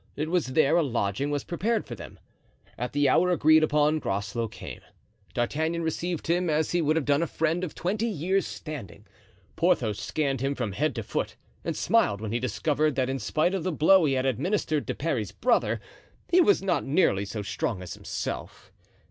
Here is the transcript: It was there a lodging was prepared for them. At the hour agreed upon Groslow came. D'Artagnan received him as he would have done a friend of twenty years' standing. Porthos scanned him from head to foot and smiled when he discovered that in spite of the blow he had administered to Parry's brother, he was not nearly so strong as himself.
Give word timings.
It 0.15 0.31
was 0.31 0.47
there 0.47 0.77
a 0.77 0.81
lodging 0.81 1.29
was 1.29 1.43
prepared 1.43 1.85
for 1.85 1.93
them. 1.93 2.17
At 2.75 2.91
the 2.91 3.07
hour 3.07 3.29
agreed 3.29 3.63
upon 3.63 3.99
Groslow 3.99 4.47
came. 4.47 4.81
D'Artagnan 5.35 5.83
received 5.83 6.25
him 6.25 6.49
as 6.49 6.71
he 6.71 6.81
would 6.81 6.95
have 6.95 7.05
done 7.05 7.21
a 7.21 7.27
friend 7.27 7.63
of 7.63 7.75
twenty 7.75 8.07
years' 8.07 8.47
standing. 8.47 9.05
Porthos 9.55 9.99
scanned 9.99 10.41
him 10.41 10.55
from 10.55 10.71
head 10.71 10.95
to 10.95 11.03
foot 11.03 11.35
and 11.63 11.77
smiled 11.77 12.19
when 12.19 12.31
he 12.31 12.39
discovered 12.39 12.95
that 12.95 13.09
in 13.11 13.19
spite 13.19 13.53
of 13.53 13.61
the 13.63 13.71
blow 13.71 14.05
he 14.05 14.13
had 14.13 14.25
administered 14.25 14.87
to 14.87 14.95
Parry's 14.95 15.31
brother, 15.31 15.79
he 16.31 16.41
was 16.41 16.63
not 16.63 16.83
nearly 16.83 17.23
so 17.23 17.43
strong 17.43 17.83
as 17.83 17.93
himself. 17.93 18.71